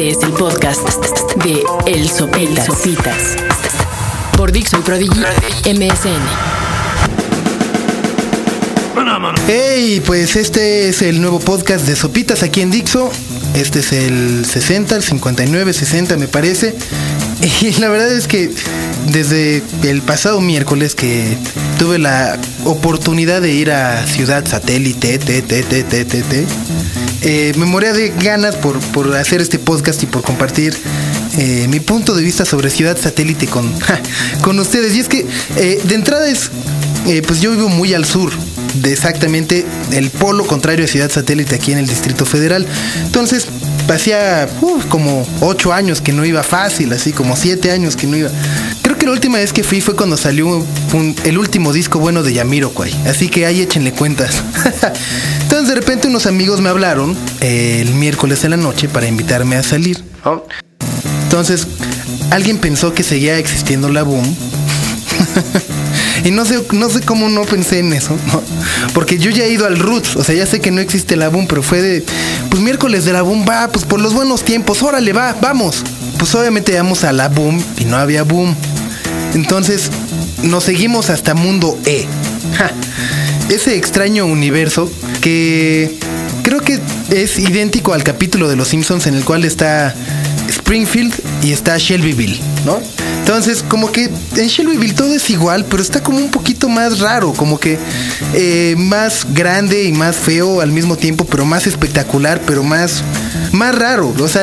Este 0.00 0.18
es 0.18 0.24
el 0.24 0.32
podcast 0.32 0.80
de 1.44 1.62
El 1.84 2.08
Sopitas. 2.08 3.36
Por 4.34 4.50
Dixo 4.50 4.78
y 4.78 4.80
Prodigy 4.80 5.20
MSN. 5.66 6.22
Hey, 9.46 10.02
pues 10.06 10.36
este 10.36 10.88
es 10.88 11.02
el 11.02 11.20
nuevo 11.20 11.38
podcast 11.38 11.86
de 11.86 11.96
Sopitas 11.96 12.42
aquí 12.42 12.62
en 12.62 12.70
Dixo. 12.70 13.10
Este 13.52 13.80
es 13.80 13.92
el 13.92 14.46
60, 14.46 14.96
el 14.96 15.02
59, 15.02 15.74
60 15.74 16.16
me 16.16 16.28
parece. 16.28 16.74
Y 17.60 17.72
la 17.78 17.88
verdad 17.90 18.10
es 18.10 18.26
que 18.26 18.50
desde 19.08 19.62
el 19.82 20.00
pasado 20.00 20.40
miércoles 20.40 20.94
que 20.94 21.36
tuve 21.78 21.98
la 21.98 22.38
oportunidad 22.64 23.42
de 23.42 23.52
ir 23.52 23.70
a 23.70 24.06
Ciudad 24.06 24.46
Satélite, 24.46 25.18
te, 25.18 25.42
te, 25.42 25.62
te, 25.62 25.84
te, 25.84 26.04
te, 26.04 26.22
te, 26.22 26.46
eh, 27.22 27.52
me 27.56 27.66
moría 27.66 27.92
de 27.92 28.10
ganas 28.10 28.56
por, 28.56 28.78
por, 28.78 29.14
hacer 29.16 29.40
este 29.40 29.58
podcast 29.58 30.02
y 30.02 30.06
por 30.06 30.22
compartir 30.22 30.76
eh, 31.38 31.66
mi 31.68 31.80
punto 31.80 32.14
de 32.14 32.22
vista 32.22 32.44
sobre 32.44 32.70
Ciudad 32.70 32.98
Satélite 32.98 33.46
con, 33.46 33.72
con 34.42 34.58
ustedes. 34.58 34.94
Y 34.94 35.00
es 35.00 35.08
que 35.08 35.26
eh, 35.56 35.80
de 35.84 35.94
entrada 35.94 36.28
es, 36.28 36.50
eh, 37.06 37.22
pues 37.26 37.40
yo 37.40 37.50
vivo 37.52 37.68
muy 37.68 37.94
al 37.94 38.04
sur, 38.04 38.32
de 38.74 38.92
exactamente 38.92 39.64
el 39.92 40.10
polo 40.10 40.46
contrario 40.46 40.84
a 40.84 40.88
Ciudad 40.88 41.10
Satélite 41.10 41.54
aquí 41.54 41.72
en 41.72 41.78
el 41.78 41.86
Distrito 41.86 42.24
Federal. 42.26 42.66
Entonces, 43.04 43.46
hacía 43.88 44.48
uh, 44.60 44.80
como 44.88 45.26
ocho 45.40 45.72
años 45.72 46.00
que 46.00 46.12
no 46.12 46.24
iba 46.24 46.42
fácil, 46.42 46.92
así 46.92 47.12
como 47.12 47.36
siete 47.36 47.70
años 47.70 47.96
que 47.96 48.06
no 48.06 48.16
iba. 48.16 48.30
Que 49.00 49.06
la 49.06 49.12
última 49.12 49.38
vez 49.38 49.54
que 49.54 49.64
fui 49.64 49.80
fue 49.80 49.96
cuando 49.96 50.18
salió 50.18 50.46
un, 50.46 51.16
el 51.24 51.38
último 51.38 51.72
disco 51.72 51.98
bueno 51.98 52.22
de 52.22 52.34
Yamiroquai. 52.34 52.92
Así 53.06 53.30
que 53.30 53.46
ahí 53.46 53.62
échenle 53.62 53.92
cuentas. 53.92 54.42
Entonces 55.42 55.68
de 55.68 55.74
repente 55.74 56.08
unos 56.08 56.26
amigos 56.26 56.60
me 56.60 56.68
hablaron 56.68 57.16
eh, 57.40 57.78
el 57.80 57.94
miércoles 57.94 58.44
en 58.44 58.50
la 58.50 58.56
noche 58.58 58.90
para 58.90 59.08
invitarme 59.08 59.56
a 59.56 59.62
salir. 59.62 60.04
Entonces 61.24 61.66
alguien 62.30 62.58
pensó 62.58 62.92
que 62.92 63.02
seguía 63.02 63.38
existiendo 63.38 63.88
la 63.88 64.02
boom. 64.02 64.24
y 66.24 66.30
no 66.30 66.44
sé, 66.44 66.62
no 66.72 66.90
sé 66.90 67.00
cómo 67.00 67.30
no 67.30 67.44
pensé 67.44 67.78
en 67.78 67.94
eso, 67.94 68.18
¿no? 68.26 68.42
Porque 68.92 69.18
yo 69.18 69.30
ya 69.30 69.44
he 69.44 69.50
ido 69.50 69.66
al 69.66 69.78
Roots, 69.78 70.16
o 70.16 70.24
sea, 70.24 70.34
ya 70.34 70.44
sé 70.44 70.60
que 70.60 70.70
no 70.70 70.80
existe 70.80 71.16
la 71.16 71.28
boom, 71.28 71.46
pero 71.48 71.62
fue 71.62 71.80
de, 71.80 72.04
pues 72.50 72.62
miércoles 72.62 73.06
de 73.06 73.14
la 73.14 73.22
boom, 73.22 73.46
va, 73.48 73.68
pues 73.68 73.86
por 73.86 74.00
los 74.00 74.12
buenos 74.12 74.44
tiempos, 74.44 74.82
órale, 74.82 75.12
va, 75.12 75.34
vamos. 75.40 75.84
Pues 76.18 76.34
obviamente 76.34 76.72
íbamos 76.72 77.04
a 77.04 77.12
la 77.12 77.28
boom 77.28 77.62
y 77.78 77.86
no 77.86 77.96
había 77.96 78.24
boom. 78.24 78.54
Entonces 79.34 79.90
nos 80.42 80.64
seguimos 80.64 81.10
hasta 81.10 81.34
Mundo 81.34 81.78
E. 81.86 82.06
Ese 83.48 83.76
extraño 83.76 84.26
universo 84.26 84.90
que 85.20 85.98
creo 86.42 86.60
que 86.60 86.78
es 87.10 87.38
idéntico 87.38 87.92
al 87.92 88.04
capítulo 88.04 88.48
de 88.48 88.56
Los 88.56 88.68
Simpsons 88.68 89.06
en 89.06 89.14
el 89.14 89.24
cual 89.24 89.44
está 89.44 89.94
Springfield 90.48 91.14
y 91.42 91.52
está 91.52 91.76
Shelbyville, 91.78 92.40
¿no? 92.64 92.80
Entonces, 93.30 93.62
como 93.62 93.92
que 93.92 94.10
en 94.36 94.48
Shelbyville 94.48 94.92
todo 94.92 95.14
es 95.14 95.30
igual, 95.30 95.64
pero 95.64 95.80
está 95.80 96.02
como 96.02 96.18
un 96.18 96.32
poquito 96.32 96.68
más 96.68 96.98
raro, 96.98 97.32
como 97.32 97.60
que 97.60 97.78
eh, 98.34 98.74
más 98.76 99.24
grande 99.32 99.84
y 99.84 99.92
más 99.92 100.16
feo 100.16 100.60
al 100.60 100.72
mismo 100.72 100.96
tiempo, 100.96 101.24
pero 101.24 101.44
más 101.44 101.68
espectacular, 101.68 102.40
pero 102.44 102.64
más, 102.64 103.04
más 103.52 103.72
raro. 103.78 104.12
O 104.18 104.26
sea, 104.26 104.42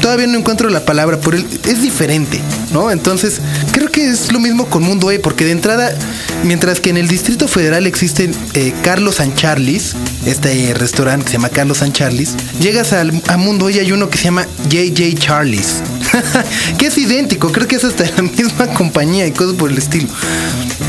todavía 0.00 0.26
no 0.26 0.36
encuentro 0.36 0.68
la 0.68 0.84
palabra, 0.84 1.20
pero 1.20 1.36
es 1.38 1.80
diferente, 1.80 2.40
¿no? 2.72 2.90
Entonces, 2.90 3.40
creo 3.70 3.88
que 3.88 4.10
es 4.10 4.32
lo 4.32 4.40
mismo 4.40 4.66
con 4.66 4.82
Mundo 4.82 5.12
E, 5.12 5.20
porque 5.20 5.44
de 5.44 5.52
entrada, 5.52 5.94
mientras 6.42 6.80
que 6.80 6.90
en 6.90 6.96
el 6.96 7.06
Distrito 7.06 7.46
Federal 7.46 7.86
existe 7.86 8.32
eh, 8.54 8.74
Carlos 8.82 9.14
San 9.14 9.32
Charles, 9.36 9.94
este 10.26 10.74
restaurante 10.74 11.26
que 11.26 11.30
se 11.30 11.36
llama 11.36 11.50
Carlos 11.50 11.78
San 11.78 11.92
Charles, 11.92 12.34
llegas 12.58 12.92
al, 12.92 13.22
a 13.28 13.36
Mundo 13.36 13.68
E 13.68 13.74
y 13.74 13.78
hay 13.78 13.92
uno 13.92 14.10
que 14.10 14.18
se 14.18 14.24
llama 14.24 14.44
JJ 14.68 15.14
Charles. 15.20 15.82
que 16.78 16.86
es 16.86 16.98
idéntico, 16.98 17.52
creo 17.52 17.66
que 17.66 17.76
es 17.76 17.84
hasta 17.84 18.04
la 18.04 18.22
misma 18.22 18.66
compañía 18.74 19.26
y 19.26 19.32
cosas 19.32 19.54
por 19.54 19.70
el 19.70 19.78
estilo. 19.78 20.08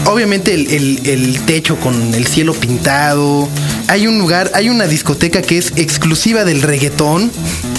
Obviamente 0.06 0.54
el, 0.54 1.00
el, 1.06 1.40
techo 1.46 1.80
con 1.80 2.14
el 2.14 2.28
cielo 2.28 2.54
pintado. 2.54 3.48
Hay 3.88 4.08
un 4.08 4.18
lugar, 4.18 4.52
hay 4.54 4.70
una 4.70 4.86
discoteca 4.86 5.42
que 5.42 5.58
es 5.58 5.74
exclusiva 5.76 6.44
del 6.44 6.62
reggaetón, 6.62 7.32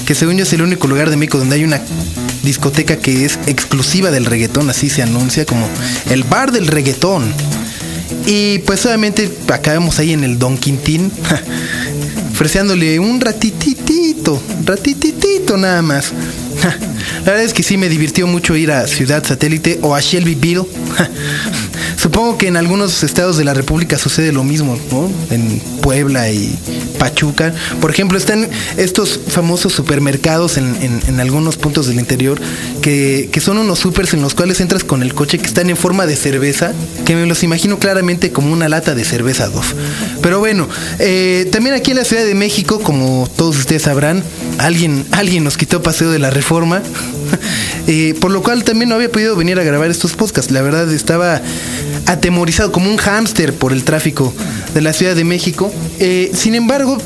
que 0.06 0.14
según 0.14 0.36
yo 0.36 0.44
es 0.44 0.52
el 0.52 0.62
único 0.62 0.86
lugar 0.86 1.10
de 1.10 1.16
México 1.16 1.38
donde 1.38 1.56
hay 1.56 1.64
una 1.64 1.80
discoteca 2.42 2.96
que 2.96 3.24
es 3.24 3.38
exclusiva 3.46 4.10
del 4.10 4.26
reggaetón, 4.26 4.69
así 4.70 4.90
se 4.90 5.02
anuncia 5.02 5.44
como 5.44 5.69
el 6.10 6.24
bar 6.24 6.52
del 6.52 6.66
reggaetón. 6.66 7.32
Y 8.26 8.58
pues 8.60 8.84
obviamente 8.86 9.30
acabamos 9.52 9.98
ahí 9.98 10.12
en 10.12 10.24
el 10.24 10.38
Don 10.38 10.56
Quintín, 10.56 11.10
ofreciéndole 12.32 12.98
un 12.98 13.20
ratititito, 13.20 14.40
ratititito 14.64 15.56
nada 15.56 15.82
más. 15.82 16.12
La 17.25 17.32
verdad 17.32 17.44
es 17.44 17.54
que 17.54 17.62
sí 17.62 17.76
me 17.76 17.88
divirtió 17.88 18.26
mucho 18.26 18.56
ir 18.56 18.70
a 18.72 18.87
Ciudad 18.87 19.25
Satélite 19.25 19.78
o 19.82 19.94
a 19.94 20.00
Shelbyville. 20.00 20.65
Supongo 22.14 22.38
que 22.38 22.47
en 22.47 22.56
algunos 22.56 23.02
estados 23.02 23.38
de 23.38 23.42
la 23.42 23.54
República 23.54 23.98
sucede 23.98 24.30
lo 24.30 24.44
mismo, 24.44 24.78
¿no? 24.92 25.10
En 25.34 25.58
Puebla 25.82 26.30
y 26.30 26.56
Pachuca. 26.97 27.52
Por 27.80 27.91
ejemplo, 27.91 28.16
están 28.16 28.48
estos 28.76 29.19
famosos 29.26 29.72
supermercados 29.72 30.56
en, 30.56 30.76
en, 31.08 31.19
algunos 31.19 31.56
puntos 31.56 31.88
del 31.88 31.98
interior 31.98 32.41
que, 32.82 33.28
que, 33.32 33.41
son 33.41 33.58
unos 33.58 33.80
supers 33.80 34.14
en 34.14 34.22
los 34.22 34.36
cuales 34.36 34.60
entras 34.60 34.84
con 34.84 35.02
el 35.02 35.12
coche 35.12 35.38
que 35.38 35.47
están 35.47 35.70
en 35.70 35.76
forma 35.76 36.06
de 36.06 36.14
cerveza, 36.14 36.72
que 37.04 37.16
me 37.16 37.26
los 37.26 37.42
imagino 37.42 37.80
claramente 37.80 38.31
como 38.31 38.52
una 38.52 38.69
lata 38.69 38.94
de 38.94 39.04
cerveza 39.04 39.48
Dove. 39.48 39.66
Pero 40.22 40.38
bueno, 40.38 40.69
eh, 41.00 41.48
también 41.50 41.75
aquí 41.75 41.91
en 41.91 41.96
la 41.96 42.04
Ciudad 42.04 42.25
de 42.25 42.36
México, 42.36 42.78
como 42.78 43.28
todos 43.36 43.58
ustedes 43.58 43.82
sabrán, 43.82 44.22
alguien, 44.58 45.04
alguien 45.10 45.42
nos 45.42 45.56
quitó 45.56 45.82
paseo 45.82 46.12
de 46.12 46.20
la 46.20 46.31
reforma. 46.31 46.81
eh, 47.86 48.14
por 48.20 48.30
lo 48.30 48.42
cual 48.42 48.64
también 48.64 48.88
no 48.88 48.94
había 48.94 49.10
podido 49.10 49.36
venir 49.36 49.58
a 49.58 49.62
grabar 49.62 49.90
estos 49.90 50.14
podcasts. 50.14 50.50
La 50.50 50.62
verdad 50.62 50.90
estaba 50.92 51.40
atemorizado 52.06 52.72
como 52.72 52.90
un 52.90 52.96
hámster 52.96 53.54
por 53.54 53.72
el 53.72 53.84
tráfico 53.84 54.34
de 54.74 54.80
la 54.80 54.92
Ciudad 54.92 55.14
de 55.14 55.24
México. 55.24 55.72
Eh, 55.98 56.30
sin 56.34 56.54
embargo, 56.54 56.98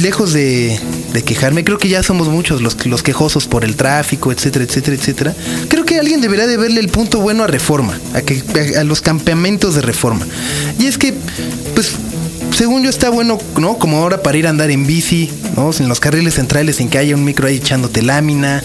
lejos 0.00 0.32
de, 0.32 0.78
quejarme, 1.24 1.64
creo 1.64 1.78
que 1.78 1.88
ya 1.88 2.02
somos 2.02 2.28
muchos 2.28 2.62
los, 2.62 2.86
los 2.86 3.02
quejosos 3.02 3.46
por 3.46 3.64
el 3.64 3.76
tráfico, 3.76 4.32
etcétera, 4.32 4.64
etcétera, 4.64 4.96
etcétera. 4.96 5.34
Creo 5.68 5.84
que 5.84 5.98
alguien 5.98 6.20
debería 6.20 6.46
de 6.46 6.56
verle 6.56 6.80
el 6.80 6.88
punto 6.88 7.20
bueno 7.20 7.44
a 7.44 7.46
Reforma, 7.46 7.98
a, 8.14 8.22
que, 8.22 8.42
a, 8.76 8.80
a 8.80 8.84
los 8.84 9.00
campamentos 9.00 9.74
de 9.74 9.82
Reforma. 9.82 10.26
Y 10.78 10.86
es 10.86 10.98
que, 10.98 11.14
pues, 11.74 11.92
según 12.56 12.82
yo 12.82 12.90
está 12.90 13.10
bueno, 13.10 13.38
¿no? 13.58 13.78
Como 13.78 13.98
ahora 13.98 14.22
para 14.22 14.36
ir 14.36 14.46
a 14.46 14.50
andar 14.50 14.70
en 14.70 14.86
bici, 14.86 15.30
¿no? 15.56 15.70
En 15.78 15.88
los 15.88 16.00
carriles 16.00 16.34
centrales 16.34 16.76
sin 16.76 16.88
que 16.88 16.98
haya 16.98 17.14
un 17.14 17.24
micro 17.24 17.46
ahí 17.46 17.56
echándote 17.56 18.02
lámina. 18.02 18.62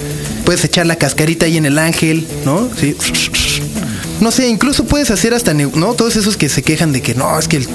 Puedes 0.47 0.63
echar 0.63 0.85
la 0.85 0.95
cascarita 0.95 1.45
ahí 1.45 1.57
en 1.57 1.65
el 1.65 1.77
ángel, 1.77 2.25
¿no? 2.45 2.69
Sí. 2.79 2.95
No 4.21 4.31
sé, 4.31 4.47
incluso 4.47 4.85
puedes 4.85 5.11
hacer 5.11 5.33
hasta, 5.33 5.53
¿no? 5.53 5.93
Todos 5.93 6.15
esos 6.15 6.37
que 6.37 6.47
se 6.47 6.63
quejan 6.63 6.93
de 6.93 7.01
que 7.01 7.15
no, 7.15 7.37
es 7.37 7.49
que 7.49 7.67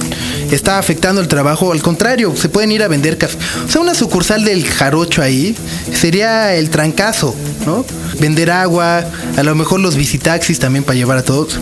está 0.50 0.78
afectando 0.78 1.20
el 1.20 1.28
trabajo. 1.28 1.72
Al 1.72 1.82
contrario, 1.82 2.34
se 2.34 2.48
pueden 2.48 2.72
ir 2.72 2.82
a 2.82 2.88
vender 2.88 3.18
café. 3.18 3.36
O 3.66 3.70
sea, 3.70 3.82
una 3.82 3.92
sucursal 3.92 4.46
del 4.46 4.64
jarocho 4.64 5.20
ahí 5.20 5.54
sería 5.92 6.54
el 6.54 6.70
trancazo, 6.70 7.36
¿no? 7.66 7.84
Vender 8.18 8.50
agua, 8.50 9.04
a 9.36 9.42
lo 9.42 9.54
mejor 9.54 9.80
los 9.80 9.94
visitaxis 9.94 10.58
también 10.58 10.82
para 10.82 10.96
llevar 10.96 11.18
a 11.18 11.22
todos 11.22 11.58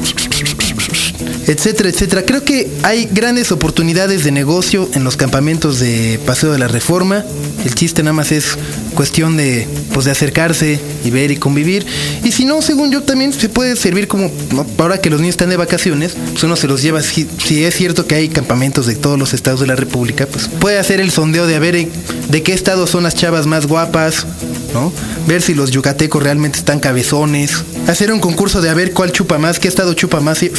etcétera, 1.50 1.88
etcétera. 1.88 2.22
Creo 2.22 2.44
que 2.44 2.70
hay 2.84 3.08
grandes 3.10 3.50
oportunidades 3.50 4.22
de 4.22 4.30
negocio 4.30 4.88
en 4.94 5.02
los 5.02 5.16
campamentos 5.16 5.80
de 5.80 6.20
Paseo 6.24 6.52
de 6.52 6.58
la 6.58 6.68
Reforma. 6.68 7.24
El 7.64 7.74
chiste 7.74 8.04
nada 8.04 8.12
más 8.12 8.30
es 8.30 8.56
cuestión 8.94 9.36
de, 9.36 9.66
pues, 9.92 10.06
de 10.06 10.12
acercarse 10.12 10.78
y 11.04 11.10
ver 11.10 11.32
y 11.32 11.36
convivir. 11.36 11.84
Y 12.22 12.30
si 12.30 12.44
no, 12.44 12.62
según 12.62 12.92
yo, 12.92 13.02
también 13.02 13.32
se 13.32 13.48
puede 13.48 13.74
servir 13.74 14.06
como, 14.06 14.30
ahora 14.78 15.00
que 15.00 15.10
los 15.10 15.20
niños 15.20 15.32
están 15.32 15.50
de 15.50 15.56
vacaciones, 15.56 16.12
pues 16.30 16.44
uno 16.44 16.54
se 16.54 16.68
los 16.68 16.82
lleva. 16.82 17.02
Si, 17.02 17.28
si, 17.44 17.64
es 17.64 17.74
cierto 17.74 18.06
que 18.06 18.14
hay 18.14 18.28
campamentos 18.28 18.86
de 18.86 18.94
todos 18.94 19.18
los 19.18 19.34
estados 19.34 19.58
de 19.58 19.66
la 19.66 19.74
República, 19.74 20.26
pues 20.26 20.46
puede 20.46 20.78
hacer 20.78 21.00
el 21.00 21.10
sondeo 21.10 21.48
de 21.48 21.56
a 21.56 21.58
ver 21.58 21.88
de 22.28 22.42
qué 22.44 22.52
estado 22.52 22.86
son 22.86 23.02
las 23.02 23.16
chavas 23.16 23.46
más 23.46 23.66
guapas, 23.66 24.24
¿no? 24.72 24.92
Ver 25.26 25.42
si 25.42 25.54
los 25.54 25.72
yucatecos 25.72 26.22
realmente 26.22 26.58
están 26.58 26.78
cabezones. 26.78 27.64
Hacer 27.88 28.12
un 28.12 28.20
concurso 28.20 28.60
de 28.60 28.70
a 28.70 28.74
ver 28.74 28.92
cuál 28.92 29.10
chupa 29.10 29.38
más, 29.38 29.58
qué 29.58 29.66
estado 29.66 29.94
chupa 29.94 30.20
más. 30.20 30.44
Y... 30.44 30.52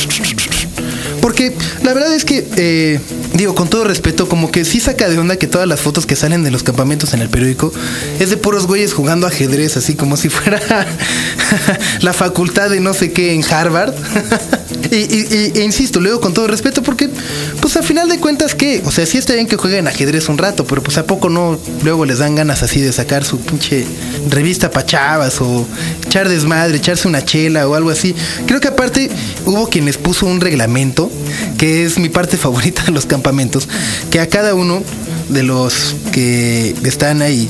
Porque 1.21 1.53
la 1.83 1.93
verdad 1.93 2.13
es 2.13 2.25
que, 2.25 2.45
eh, 2.57 2.99
digo, 3.33 3.55
con 3.55 3.69
todo 3.69 3.83
respeto, 3.83 4.27
como 4.27 4.51
que 4.51 4.65
sí 4.65 4.79
saca 4.79 5.09
de 5.09 5.17
onda 5.17 5.37
que 5.37 5.47
todas 5.47 5.67
las 5.67 5.79
fotos 5.79 6.05
que 6.05 6.15
salen 6.15 6.43
de 6.43 6.51
los 6.51 6.63
campamentos 6.63 7.13
en 7.13 7.21
el 7.21 7.29
periódico 7.29 7.71
es 8.19 8.29
de 8.29 8.37
puros 8.37 8.67
güeyes 8.67 8.93
jugando 8.93 9.27
ajedrez, 9.27 9.77
así 9.77 9.95
como 9.95 10.17
si 10.17 10.29
fuera 10.29 10.59
la 12.01 12.13
facultad 12.13 12.69
de 12.69 12.79
no 12.79 12.93
sé 12.93 13.11
qué 13.11 13.33
en 13.33 13.43
Harvard. 13.43 13.93
y, 14.91 15.59
e 15.59 15.63
insisto, 15.63 15.99
luego 15.99 16.19
con 16.19 16.33
todo 16.33 16.47
respeto, 16.47 16.83
porque, 16.83 17.09
pues 17.61 17.77
a 17.77 17.83
final 17.83 18.09
de 18.09 18.19
cuentas, 18.19 18.55
¿qué? 18.55 18.81
O 18.85 18.91
sea, 18.91 19.05
sí 19.05 19.17
está 19.17 19.33
bien 19.33 19.47
que 19.47 19.55
jueguen 19.55 19.87
ajedrez 19.87 20.29
un 20.29 20.37
rato, 20.37 20.65
pero 20.65 20.81
pues 20.83 20.97
a 20.97 21.05
poco 21.05 21.29
no, 21.29 21.59
luego 21.83 22.05
les 22.05 22.19
dan 22.19 22.35
ganas 22.35 22.63
así 22.63 22.81
de 22.81 22.91
sacar 22.91 23.23
su 23.23 23.39
pinche 23.39 23.85
revista 24.29 24.71
pachavas 24.71 25.41
o 25.41 25.65
echar 26.05 26.27
desmadre, 26.29 26.77
echarse 26.77 27.07
una 27.07 27.23
chela 27.23 27.67
o 27.67 27.75
algo 27.75 27.89
así. 27.89 28.15
Creo 28.45 28.59
que 28.59 28.67
aparte 28.67 29.09
hubo 29.45 29.69
quien 29.69 29.85
les 29.85 29.97
puso 29.97 30.25
un 30.25 30.41
reglamento 30.41 31.11
que 31.57 31.85
es 31.85 31.97
mi 31.97 32.09
parte 32.09 32.37
favorita 32.41 32.83
de 32.83 32.91
los 32.91 33.05
campamentos, 33.05 33.20
que 34.09 34.19
a 34.19 34.27
cada 34.27 34.53
uno 34.53 34.83
de 35.29 35.43
los 35.43 35.95
que 36.11 36.75
están 36.83 37.21
ahí 37.21 37.49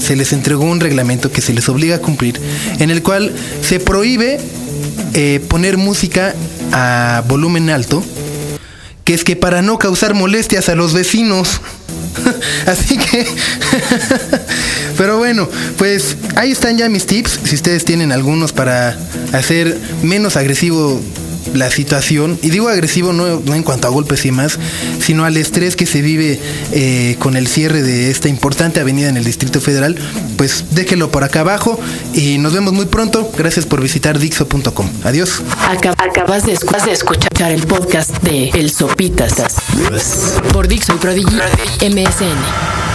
se 0.00 0.16
les 0.16 0.32
entregó 0.32 0.64
un 0.64 0.80
reglamento 0.80 1.30
que 1.30 1.40
se 1.40 1.52
les 1.52 1.68
obliga 1.68 1.96
a 1.96 1.98
cumplir, 1.98 2.40
en 2.78 2.90
el 2.90 3.02
cual 3.02 3.32
se 3.62 3.80
prohíbe 3.80 4.38
eh, 5.14 5.40
poner 5.48 5.76
música 5.76 6.34
a 6.72 7.24
volumen 7.28 7.70
alto, 7.70 8.02
que 9.04 9.14
es 9.14 9.24
que 9.24 9.36
para 9.36 9.62
no 9.62 9.78
causar 9.78 10.14
molestias 10.14 10.68
a 10.68 10.74
los 10.74 10.92
vecinos. 10.92 11.60
Así 12.66 12.98
que, 12.98 13.26
pero 14.96 15.18
bueno, 15.18 15.48
pues 15.76 16.16
ahí 16.36 16.52
están 16.52 16.76
ya 16.78 16.88
mis 16.88 17.06
tips. 17.06 17.40
Si 17.44 17.54
ustedes 17.54 17.84
tienen 17.84 18.12
algunos 18.12 18.52
para 18.52 18.96
hacer 19.32 19.78
menos 20.02 20.36
agresivo 20.36 21.00
la 21.54 21.70
situación, 21.70 22.38
y 22.42 22.50
digo 22.50 22.68
agresivo 22.68 23.12
no, 23.12 23.40
no, 23.40 23.54
en 23.54 23.62
cuanto 23.62 23.86
a 23.88 23.90
golpes 23.90 24.24
y 24.24 24.30
más, 24.30 24.58
sino 25.00 25.24
al 25.24 25.36
estrés 25.36 25.76
que 25.76 25.86
se 25.86 26.02
vive 26.02 26.40
eh, 26.72 27.16
con 27.18 27.36
el 27.36 27.46
cierre 27.46 27.82
de 27.82 28.10
esta 28.10 28.28
importante 28.28 28.80
avenida 28.80 29.08
en 29.08 29.16
el 29.16 29.24
Distrito 29.24 29.60
Federal, 29.60 29.96
pues 30.36 30.64
déjenlo 30.70 31.10
por 31.10 31.24
acá 31.24 31.40
abajo 31.40 31.78
y 32.14 32.38
nos 32.38 32.52
vemos 32.52 32.72
muy 32.72 32.86
pronto. 32.86 33.30
Gracias 33.36 33.66
por 33.66 33.80
visitar 33.80 34.18
dixo.com. 34.18 34.88
Adiós. 35.04 35.42
Acabas 35.68 36.44
de, 36.44 36.52
escuchar 36.92 37.52
el 37.52 37.66
podcast 37.66 38.10
de 38.22 38.50
El 38.50 38.70
Sopitas 38.70 39.34
por 40.52 40.68
Dixo 40.68 40.94
y 40.94 40.98
Prodigy 40.98 41.36
MSN. 41.80 42.87